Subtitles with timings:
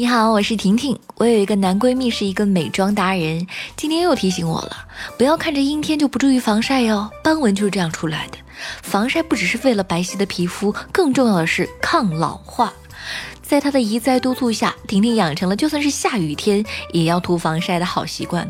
[0.00, 0.96] 你好，我是婷婷。
[1.16, 4.86] 我有一个男闺蜜是一个美妆达人，今天又提醒我了，
[5.16, 8.38] 不要看着阴天就不注意防晒哟，斑纹就是这样出来的。
[8.80, 12.72] 防晒不只是为了白皙的皮肤，更重要的是抗老化。
[13.42, 18.48] 在他的一再督促下，婷婷养成了就算是下雨天也要涂防晒的好习惯。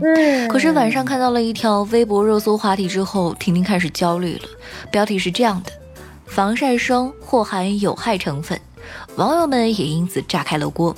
[0.51, 4.43] 可是晚上看到了一条微博热搜话题之后，婷婷开始焦虑了。
[4.93, 5.73] 标题是这样的：
[6.27, 8.61] 防晒霜或含有害成分。
[9.17, 10.95] 网友们也因此炸开了锅。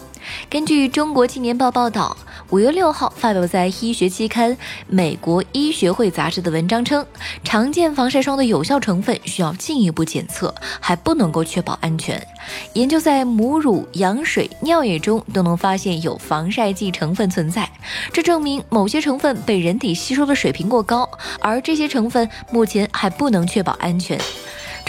[0.48, 2.16] 根据中国青年报报道，
[2.50, 4.52] 五月六号发表在医学期刊
[4.86, 7.06] 《美国医学会杂志》的文章称，
[7.44, 12.20] 常见防晒霜的有效成分需要进一步检测，还不能够确保安全。
[12.72, 17.70] 研究在母乳、羊水、尿液中都能发现有防晒剂成分存在，
[18.12, 21.08] 这证明某些成分被人体吸收的水平过高，
[21.40, 24.18] 而这些成分目前还不能确保安全。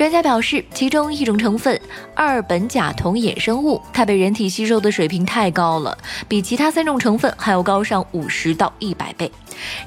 [0.02, 1.80] 专家表示，其中一种成分
[2.16, 5.96] 二苯甲酮衍生物，它被人体吸收的水平太高了，
[6.28, 9.32] 比其他三种成分还要高上五十到一百倍。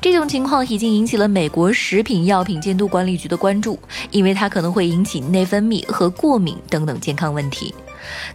[0.01, 3.77] 这种情况已经引起了美国食品药品监督管理局的关注，
[4.13, 7.75] 因为它可能会引起内分泌和过敏等等健康问题。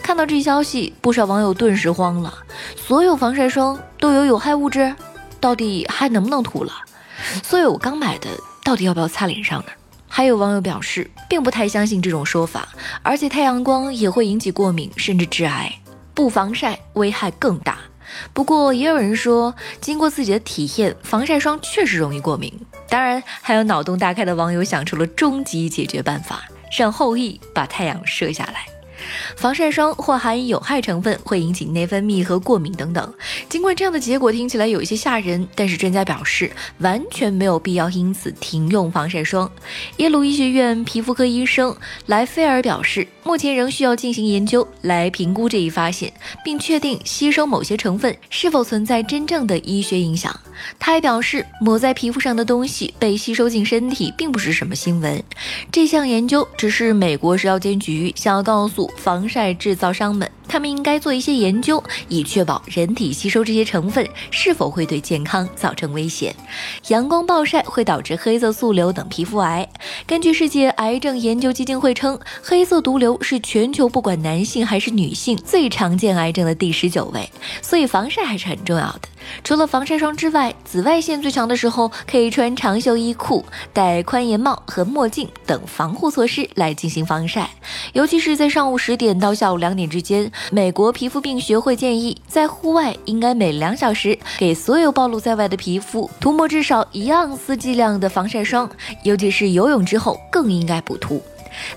[0.04, 2.34] 看到这消息，不少网友顿时慌了：
[2.76, 4.94] 所有防晒霜都有有害物质，
[5.40, 6.74] 到底还能不能涂了？
[7.42, 8.28] 所以我刚买的，
[8.66, 9.68] 到底要不要擦脸上呢？
[10.10, 12.68] 还有网友表示，并不太相信这种说法，
[13.04, 15.74] 而且太阳光也会引起过敏，甚至致癌，
[16.14, 17.78] 不防晒危害更大。
[18.34, 22.52] 不过，也有人说，经过自己的体验，防晒霜确实容易过敏。
[22.90, 26.44] 当然，还有脑洞大开的网友想出了终极解决办法，
[26.78, 28.66] 让后羿把太阳射下来。
[29.36, 33.14] 防晒霜或含有害成分，会引起内分泌和过敏等等。
[33.48, 39.50] 尽管这样的结果听起来有一些吓人，但是专家表示完全没有必要因此停用防晒霜。
[39.98, 46.12] 耶鲁医学院皮肤科医生莱菲尔表示，目前仍需要进行研究来评估这一发现，
[46.44, 50.38] 并确定吸收某些成分是否存在真正的医学影响。
[50.78, 55.22] 他还表示，抹在皮肤上的东西被吸收进身体，并不是什么新闻。
[55.72, 58.90] 这项研究只是美国食药监局想要告诉。
[58.98, 66.36] 防晒制造商们，他们应该做一些研究，以确保人体吸收这些成分是否会对健康造成威胁。
[66.90, 69.68] 阳光暴晒会导致黑色素瘤等皮肤癌。
[70.06, 77.30] 根据世界癌症研究基金会称，黑色毒瘤是全球不管男性还是女性最常见癌症的第十九位，
[77.62, 79.02] 所以防晒还是很重要的。
[79.50, 83.44] 除了防晒霜之外，紫外线最强的时候，可以穿长袖衣裤、
[83.74, 87.50] 戴宽檐帽和墨镜等防护措施来进行防晒。
[87.94, 98.70] 尤其是在上午十点到下午两点之间，美国皮肤病学会建议，在户外应该每两小时给所有暴露在外的皮肤涂抹至少一盎司剂量的防晒霜，
[99.02, 101.20] 尤其是游泳之后更应该补涂。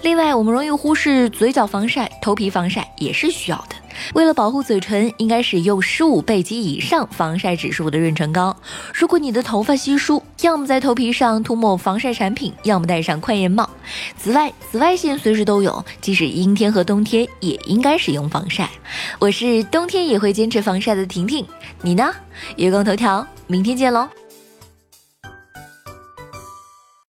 [0.02, 3.76] 另外，我们容易忽视嘴角防晒、头皮防晒也是需要的。
[4.14, 8.56] 为了保护嘴唇，应该使用十五倍及以上防晒指数的润唇膏。
[8.94, 13.68] 如果你的头发稀疏，要么在头皮上涂抹防晒产品，要么戴上宽檐帽。
[14.16, 18.68] 此外，紫外线随时都有，即使阴天和冬天也应该使用防晒。
[19.18, 21.46] 我是冬天也会坚持防晒的婷婷，
[21.82, 22.12] 你呢？
[22.56, 24.08] 月光头条，明天见喽。